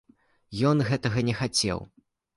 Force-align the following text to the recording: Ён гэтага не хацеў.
Ён 0.69 0.81
гэтага 0.89 1.25
не 1.31 1.37
хацеў. 1.43 1.79